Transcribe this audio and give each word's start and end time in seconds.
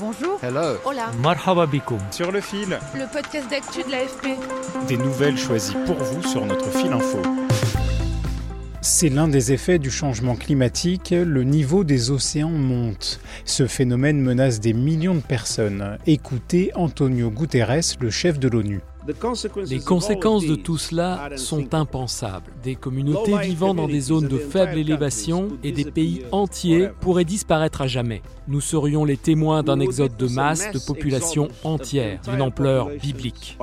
Bonjour. 0.00 0.38
Hello. 0.42 0.76
Hola. 0.84 1.10
Marhaba 1.22 1.66
bikoum. 1.66 1.98
Sur 2.10 2.32
le 2.32 2.40
fil, 2.40 2.78
Le 2.94 3.10
podcast 3.12 3.48
d'actu 3.50 3.82
de 3.84 3.90
l'AFP. 3.90 4.38
des 4.88 4.96
nouvelles 4.96 5.38
choisies 5.38 5.76
pour 5.86 5.96
vous 5.96 6.22
sur 6.22 6.44
notre 6.44 6.68
fil 6.70 6.92
info. 6.92 7.18
C'est 8.80 9.08
l'un 9.08 9.28
des 9.28 9.52
effets 9.52 9.78
du 9.78 9.90
changement 9.90 10.34
climatique, 10.36 11.10
le 11.16 11.42
niveau 11.44 11.84
des 11.84 12.10
océans 12.10 12.50
monte. 12.50 13.20
Ce 13.44 13.66
phénomène 13.66 14.20
menace 14.20 14.60
des 14.60 14.74
millions 14.74 15.14
de 15.14 15.20
personnes. 15.20 15.98
Écoutez 16.06 16.70
Antonio 16.74 17.30
Guterres, 17.30 17.80
le 18.00 18.10
chef 18.10 18.38
de 18.38 18.48
l'ONU. 18.48 18.80
Les 19.06 19.80
conséquences 19.80 20.46
de 20.46 20.54
tout 20.54 20.78
cela 20.78 21.30
sont 21.36 21.74
impensables. 21.74 22.52
Des 22.62 22.74
communautés 22.74 23.36
vivant 23.38 23.74
dans 23.74 23.86
des 23.86 24.00
zones 24.00 24.28
de 24.28 24.38
faible 24.38 24.78
élévation 24.78 25.48
et 25.62 25.72
des 25.72 25.90
pays 25.90 26.22
entiers 26.32 26.88
pourraient 27.00 27.24
disparaître 27.24 27.82
à 27.82 27.86
jamais. 27.86 28.22
Nous 28.48 28.62
serions 28.62 29.04
les 29.04 29.18
témoins 29.18 29.62
d'un 29.62 29.80
exode 29.80 30.16
de 30.16 30.28
masse 30.28 30.70
de 30.72 30.78
populations 30.78 31.48
entières 31.64 32.20
d'une 32.22 32.40
ampleur 32.40 32.88
biblique. 33.00 33.58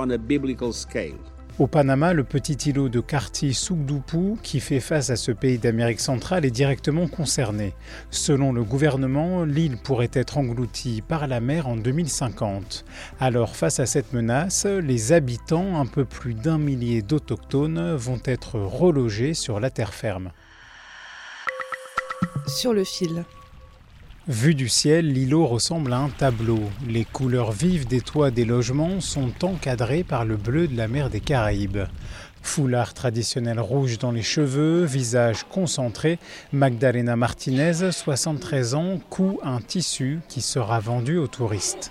Au 1.58 1.66
Panama, 1.66 2.14
le 2.14 2.24
petit 2.24 2.70
îlot 2.70 2.88
de 2.88 3.00
Carti 3.00 3.52
Soukdoupou, 3.52 4.38
qui 4.42 4.58
fait 4.58 4.80
face 4.80 5.10
à 5.10 5.16
ce 5.16 5.32
pays 5.32 5.58
d'Amérique 5.58 6.00
centrale, 6.00 6.46
est 6.46 6.50
directement 6.50 7.08
concerné. 7.08 7.74
Selon 8.10 8.54
le 8.54 8.64
gouvernement, 8.64 9.44
l'île 9.44 9.76
pourrait 9.76 10.10
être 10.14 10.38
engloutie 10.38 11.02
par 11.02 11.26
la 11.26 11.40
mer 11.40 11.68
en 11.68 11.76
2050. 11.76 12.86
Alors, 13.20 13.54
face 13.54 13.80
à 13.80 13.86
cette 13.86 14.14
menace, 14.14 14.64
les 14.64 15.12
habitants, 15.12 15.78
un 15.78 15.86
peu 15.86 16.06
plus 16.06 16.32
d'un 16.32 16.56
millier 16.56 17.02
d'autochtones, 17.02 17.96
vont 17.96 18.20
être 18.24 18.58
relogés 18.58 19.34
sur 19.34 19.60
la 19.60 19.68
terre 19.68 19.92
ferme. 19.92 20.32
Sur 22.46 22.72
le 22.72 22.84
fil. 22.84 23.24
Vu 24.28 24.54
du 24.54 24.68
ciel, 24.68 25.12
l'îlot 25.12 25.48
ressemble 25.48 25.92
à 25.92 25.98
un 25.98 26.08
tableau. 26.08 26.60
Les 26.88 27.04
couleurs 27.04 27.50
vives 27.50 27.88
des 27.88 28.00
toits 28.00 28.30
des 28.30 28.44
logements 28.44 29.00
sont 29.00 29.32
encadrées 29.42 30.04
par 30.04 30.24
le 30.24 30.36
bleu 30.36 30.68
de 30.68 30.76
la 30.76 30.86
mer 30.86 31.10
des 31.10 31.18
Caraïbes. 31.18 31.88
Foulard 32.40 32.94
traditionnel 32.94 33.58
rouge 33.58 33.98
dans 33.98 34.12
les 34.12 34.22
cheveux, 34.22 34.84
visage 34.84 35.42
concentré, 35.50 36.20
Magdalena 36.52 37.16
Martinez, 37.16 37.90
73 37.90 38.76
ans, 38.76 39.00
coud 39.10 39.38
un 39.42 39.60
tissu 39.60 40.20
qui 40.28 40.40
sera 40.40 40.78
vendu 40.78 41.18
aux 41.18 41.26
touristes. 41.26 41.90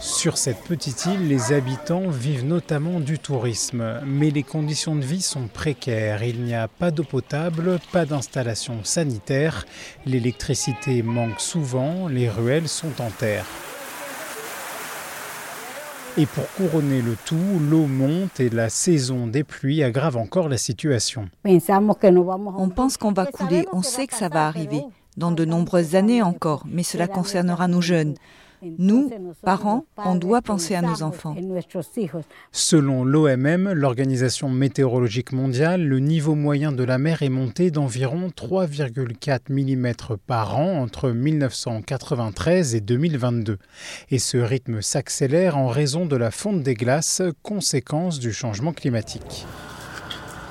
Sur 0.00 0.38
cette 0.38 0.62
petite 0.62 1.04
île, 1.04 1.28
les 1.28 1.52
habitants 1.52 2.08
vivent 2.08 2.46
notamment 2.46 3.00
du 3.00 3.18
tourisme, 3.18 4.00
mais 4.06 4.30
les 4.30 4.42
conditions 4.42 4.96
de 4.96 5.04
vie 5.04 5.20
sont 5.20 5.46
précaires. 5.46 6.22
Il 6.22 6.42
n'y 6.42 6.54
a 6.54 6.68
pas 6.68 6.90
d'eau 6.90 7.04
potable, 7.04 7.78
pas 7.92 8.06
d'installation 8.06 8.82
sanitaire, 8.82 9.66
l'électricité 10.06 11.02
manque 11.02 11.38
souvent, 11.38 12.08
les 12.08 12.30
ruelles 12.30 12.68
sont 12.68 13.02
en 13.02 13.10
terre. 13.10 13.44
Et 16.16 16.24
pour 16.24 16.50
couronner 16.52 17.02
le 17.02 17.14
tout, 17.26 17.60
l'eau 17.60 17.86
monte 17.86 18.40
et 18.40 18.48
la 18.48 18.70
saison 18.70 19.26
des 19.26 19.44
pluies 19.44 19.82
aggrave 19.82 20.16
encore 20.16 20.48
la 20.48 20.56
situation. 20.56 21.28
On 21.44 22.68
pense 22.74 22.96
qu'on 22.96 23.12
va 23.12 23.26
couler, 23.26 23.66
on 23.74 23.82
sait 23.82 24.06
que 24.06 24.14
ça 24.14 24.30
va 24.30 24.46
arriver, 24.46 24.82
dans 25.18 25.30
de 25.30 25.44
nombreuses 25.44 25.94
années 25.94 26.22
encore, 26.22 26.64
mais 26.66 26.84
cela 26.84 27.06
concernera 27.06 27.68
nos 27.68 27.82
jeunes. 27.82 28.14
Nous, 28.62 29.10
parents, 29.42 29.84
on 29.96 30.16
doit 30.16 30.42
penser 30.42 30.74
à 30.74 30.82
nos 30.82 31.02
enfants. 31.02 31.34
Selon 32.52 33.04
l'OMM, 33.04 33.72
l'Organisation 33.72 34.48
météorologique 34.48 35.32
mondiale, 35.32 35.82
le 35.86 35.98
niveau 35.98 36.34
moyen 36.34 36.72
de 36.72 36.84
la 36.84 36.98
mer 36.98 37.22
est 37.22 37.28
monté 37.28 37.70
d'environ 37.70 38.28
3,4 38.28 39.40
mm 39.48 40.16
par 40.26 40.58
an 40.58 40.80
entre 40.80 41.10
1993 41.10 42.74
et 42.74 42.80
2022. 42.80 43.58
Et 44.10 44.18
ce 44.18 44.36
rythme 44.36 44.82
s'accélère 44.82 45.56
en 45.56 45.68
raison 45.68 46.06
de 46.06 46.16
la 46.16 46.30
fonte 46.30 46.62
des 46.62 46.74
glaces, 46.74 47.22
conséquence 47.42 48.18
du 48.18 48.32
changement 48.32 48.72
climatique. 48.72 49.46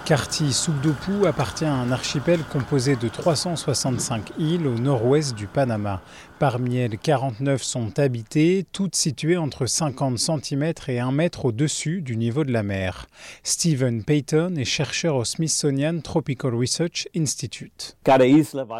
Carti 0.09 0.53
Soukdoupou 0.53 1.27
appartient 1.27 1.65
à 1.65 1.73
un 1.75 1.91
archipel 1.91 2.39
composé 2.51 2.95
de 2.95 3.07
365 3.07 4.31
îles 4.39 4.65
au 4.65 4.73
nord-ouest 4.73 5.35
du 5.35 5.45
Panama. 5.45 6.01
Parmi 6.39 6.77
elles, 6.77 6.97
49 6.97 7.61
sont 7.61 7.99
habitées, 7.99 8.65
toutes 8.71 8.95
situées 8.95 9.35
entre 9.35 9.65
50 9.65 10.17
cm 10.17 10.71
et 10.87 10.97
1 10.97 11.11
mètre 11.11 11.43
au-dessus 11.43 12.01
du 12.01 12.15
niveau 12.15 12.45
de 12.45 12.53
la 12.53 12.63
mer. 12.63 13.07
Stephen 13.43 14.05
Payton 14.05 14.55
est 14.55 14.63
chercheur 14.63 15.17
au 15.17 15.25
Smithsonian 15.25 15.99
Tropical 15.99 16.55
Research 16.55 17.09
Institute. 17.13 17.97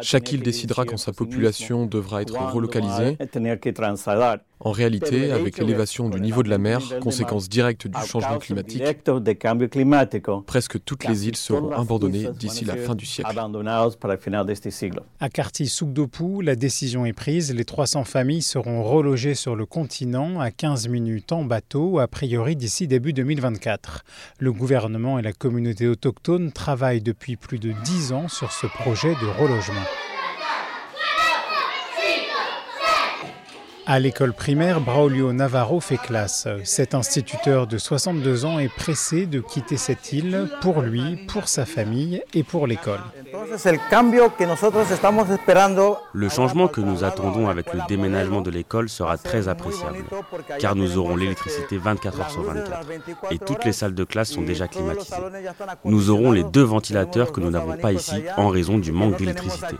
Chaque 0.00 0.32
île 0.32 0.40
décidera 0.40 0.86
quand 0.86 0.96
sa 0.96 1.12
population 1.12 1.84
devra 1.84 2.22
être 2.22 2.32
relocalisée. 2.32 3.18
En 4.62 4.72
réalité, 4.72 5.32
avec 5.32 5.56
l'élévation 5.56 6.10
du 6.10 6.20
niveau 6.20 6.42
de 6.42 6.50
la 6.50 6.58
mer, 6.58 6.80
conséquence 7.00 7.48
directe 7.48 7.86
du 7.86 7.98
changement 8.06 8.38
climatique, 8.38 8.82
presque 10.46 10.84
toutes 10.84 11.04
les 11.06 11.28
îles 11.28 11.36
seront 11.36 11.72
abandonnées 11.72 12.28
d'ici 12.38 12.66
la 12.66 12.76
fin 12.76 12.94
du 12.94 13.06
siècle. 13.06 13.30
À 15.18 15.28
Carti 15.30 15.66
Soukdoupou, 15.66 16.42
la 16.42 16.56
décision 16.56 17.06
est 17.06 17.14
prise. 17.14 17.49
Les 17.52 17.64
300 17.64 18.04
familles 18.04 18.42
seront 18.42 18.84
relogées 18.84 19.34
sur 19.34 19.56
le 19.56 19.66
continent 19.66 20.38
à 20.40 20.52
15 20.52 20.86
minutes 20.88 21.32
en 21.32 21.44
bateau, 21.44 21.98
a 21.98 22.06
priori 22.06 22.54
d'ici 22.54 22.86
début 22.86 23.12
2024. 23.12 24.04
Le 24.38 24.52
gouvernement 24.52 25.18
et 25.18 25.22
la 25.22 25.32
communauté 25.32 25.88
autochtone 25.88 26.52
travaillent 26.52 27.02
depuis 27.02 27.36
plus 27.36 27.58
de 27.58 27.72
10 27.84 28.12
ans 28.12 28.28
sur 28.28 28.52
ce 28.52 28.66
projet 28.66 29.14
de 29.14 29.26
relogement. 29.40 30.09
À 33.92 33.98
l'école 33.98 34.32
primaire, 34.32 34.80
Braulio 34.80 35.32
Navarro 35.32 35.80
fait 35.80 35.96
classe. 35.96 36.46
Cet 36.62 36.94
instituteur 36.94 37.66
de 37.66 37.76
62 37.76 38.44
ans 38.44 38.60
est 38.60 38.72
pressé 38.72 39.26
de 39.26 39.40
quitter 39.40 39.76
cette 39.76 40.12
île 40.12 40.48
pour 40.60 40.80
lui, 40.80 41.16
pour 41.26 41.48
sa 41.48 41.66
famille 41.66 42.22
et 42.32 42.44
pour 42.44 42.68
l'école. 42.68 43.00
Le 46.12 46.28
changement 46.28 46.68
que 46.68 46.80
nous 46.80 47.02
attendons 47.02 47.48
avec 47.48 47.74
le 47.74 47.80
déménagement 47.88 48.42
de 48.42 48.50
l'école 48.52 48.88
sera 48.88 49.18
très 49.18 49.48
appréciable, 49.48 50.04
car 50.60 50.76
nous 50.76 50.96
aurons 50.96 51.16
l'électricité 51.16 51.76
24 51.76 52.20
heures 52.20 52.30
sur 52.30 52.42
24 52.42 52.86
et 53.32 53.38
toutes 53.38 53.64
les 53.64 53.72
salles 53.72 53.96
de 53.96 54.04
classe 54.04 54.30
sont 54.30 54.42
déjà 54.42 54.68
climatisées. 54.68 55.16
Nous 55.84 56.10
aurons 56.10 56.30
les 56.30 56.44
deux 56.44 56.62
ventilateurs 56.62 57.32
que 57.32 57.40
nous 57.40 57.50
n'avons 57.50 57.76
pas 57.76 57.90
ici 57.90 58.22
en 58.36 58.50
raison 58.50 58.78
du 58.78 58.92
manque 58.92 59.16
d'électricité. 59.16 59.74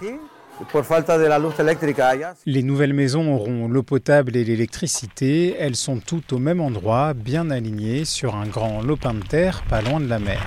Les 2.47 2.63
nouvelles 2.63 2.93
maisons 2.93 3.35
auront 3.35 3.69
l'eau 3.69 3.83
potable 3.83 4.37
et 4.37 4.45
l'électricité. 4.45 5.57
Elles 5.59 5.77
sont 5.77 5.99
toutes 5.99 6.33
au 6.33 6.39
même 6.39 6.61
endroit, 6.61 7.15
bien 7.15 7.51
alignées 7.51 8.05
sur 8.05 8.35
un 8.35 8.47
grand 8.47 8.83
lopin 8.83 9.15
de 9.15 9.23
terre 9.23 9.63
pas 9.69 9.83
loin 9.83 10.01
de 10.01 10.09
la 10.09 10.19
mer. 10.19 10.41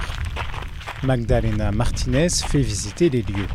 Magdalena 1.03 1.72
Martinez 1.72 2.29
fait 2.29 2.61
visiter 2.61 3.09
les 3.09 3.22
lieux. 3.22 3.47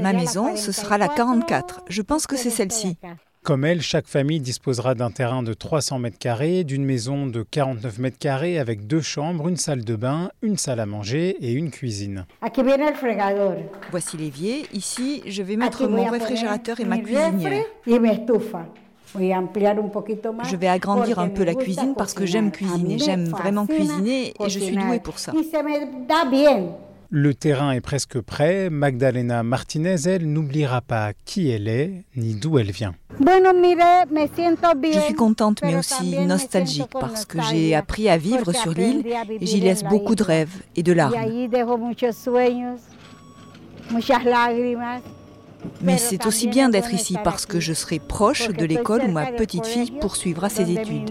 Ma 0.00 0.12
maison, 0.12 0.56
ce 0.56 0.72
sera 0.72 0.96
la 0.98 1.08
44. 1.08 1.82
Je 1.88 2.02
pense 2.02 2.26
que 2.26 2.36
c'est 2.36 2.50
celle-ci. 2.50 2.96
Comme 3.44 3.66
elle, 3.66 3.82
chaque 3.82 4.06
famille 4.06 4.40
disposera 4.40 4.94
d'un 4.94 5.10
terrain 5.10 5.42
de 5.42 5.52
300 5.52 5.98
mètres 5.98 6.16
carrés, 6.18 6.64
d'une 6.64 6.82
maison 6.82 7.26
de 7.26 7.42
49 7.42 7.98
mètres 7.98 8.16
carrés 8.18 8.58
avec 8.58 8.86
deux 8.86 9.02
chambres, 9.02 9.48
une 9.48 9.58
salle 9.58 9.84
de 9.84 9.96
bain, 9.96 10.30
une 10.40 10.56
salle 10.56 10.80
à 10.80 10.86
manger 10.86 11.36
et 11.42 11.52
une 11.52 11.70
cuisine. 11.70 12.24
Voici 13.90 14.16
l'évier. 14.16 14.64
Ici, 14.72 15.22
je 15.26 15.42
vais 15.42 15.56
mettre 15.56 15.86
mon 15.86 16.06
réfrigérateur 16.06 16.80
et 16.80 16.86
ma 16.86 16.96
cuisinière. 16.96 17.66
Je 19.14 20.56
vais 20.56 20.68
agrandir 20.68 21.18
un 21.18 21.28
peu 21.28 21.44
la 21.44 21.54
cuisine 21.54 21.92
parce 21.98 22.14
que 22.14 22.24
j'aime 22.24 22.50
cuisiner. 22.50 22.94
me 22.94 22.98
J'aime 22.98 23.24
vraiment 23.26 23.66
cuisiner 23.66 24.32
et 24.40 24.48
je 24.48 24.58
suis 24.58 24.74
douée 24.74 25.00
pour 25.00 25.18
ça. 25.18 25.32
Le 27.10 27.34
terrain 27.34 27.72
est 27.72 27.80
presque 27.80 28.20
prêt. 28.20 28.70
Magdalena 28.70 29.42
Martinez, 29.42 29.96
elle, 30.06 30.30
n'oubliera 30.32 30.80
pas 30.80 31.12
qui 31.24 31.50
elle 31.50 31.68
est 31.68 32.04
ni 32.16 32.34
d'où 32.34 32.58
elle 32.58 32.70
vient. 32.70 32.94
Je 33.20 35.00
suis 35.00 35.14
contente 35.14 35.60
mais 35.62 35.76
aussi 35.76 36.18
nostalgique 36.18 36.90
parce 36.98 37.24
que 37.24 37.40
j'ai 37.42 37.74
appris 37.74 38.08
à 38.08 38.16
vivre 38.16 38.52
sur 38.52 38.72
l'île 38.72 39.04
et 39.40 39.46
j'y 39.46 39.60
laisse 39.60 39.84
beaucoup 39.84 40.14
de 40.14 40.22
rêves 40.22 40.62
et 40.76 40.82
de 40.82 40.92
larmes. 40.92 41.14
Mais 45.82 45.98
c'est 45.98 46.26
aussi 46.26 46.48
bien 46.48 46.68
d'être 46.68 46.92
ici 46.92 47.16
parce 47.22 47.46
que 47.46 47.60
je 47.60 47.72
serai 47.72 47.98
proche 47.98 48.48
de 48.48 48.64
l'école 48.64 49.02
où 49.02 49.10
ma 49.10 49.26
petite 49.26 49.66
fille 49.66 49.92
poursuivra 49.92 50.48
ses 50.48 50.70
études. 50.70 51.10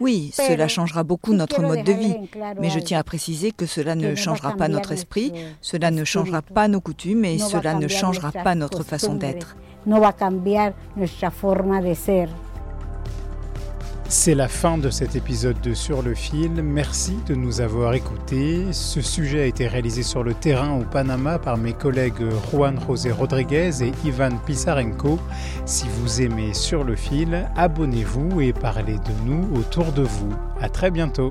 Oui, 0.00 0.30
cela 0.32 0.68
changera 0.68 1.02
beaucoup 1.02 1.34
notre 1.34 1.60
mode 1.60 1.84
de 1.84 1.92
vie, 1.92 2.16
mais 2.58 2.70
je 2.70 2.78
tiens 2.78 2.98
à 3.00 3.04
préciser 3.04 3.52
que 3.52 3.66
cela 3.66 3.94
ne 3.94 4.14
changera 4.14 4.56
pas 4.56 4.68
notre 4.68 4.92
esprit, 4.92 5.32
cela 5.60 5.90
ne 5.90 6.04
changera 6.04 6.40
pas 6.40 6.68
nos 6.68 6.80
coutumes 6.80 7.24
et 7.24 7.38
cela 7.38 7.74
ne 7.74 7.88
changera 7.88 8.32
pas 8.32 8.54
notre 8.54 8.82
façon 8.82 9.14
d'être. 9.14 9.56
C'est 14.12 14.34
la 14.34 14.48
fin 14.48 14.76
de 14.76 14.90
cet 14.90 15.14
épisode 15.14 15.60
de 15.60 15.72
Sur 15.72 16.02
le 16.02 16.16
fil. 16.16 16.50
Merci 16.64 17.16
de 17.28 17.36
nous 17.36 17.60
avoir 17.60 17.94
écoutés. 17.94 18.72
Ce 18.72 19.00
sujet 19.00 19.42
a 19.42 19.44
été 19.44 19.68
réalisé 19.68 20.02
sur 20.02 20.24
le 20.24 20.34
terrain 20.34 20.76
au 20.76 20.82
Panama 20.82 21.38
par 21.38 21.56
mes 21.56 21.74
collègues 21.74 22.28
Juan 22.50 22.76
José 22.88 23.12
Rodriguez 23.12 23.84
et 23.84 23.92
Ivan 24.04 24.36
Pisarenko. 24.44 25.20
Si 25.64 25.86
vous 26.00 26.22
aimez 26.22 26.54
Sur 26.54 26.82
le 26.82 26.96
fil, 26.96 27.48
abonnez-vous 27.56 28.40
et 28.40 28.52
parlez 28.52 28.96
de 28.96 29.24
nous 29.24 29.48
autour 29.56 29.92
de 29.92 30.02
vous. 30.02 30.34
À 30.60 30.68
très 30.68 30.90
bientôt. 30.90 31.30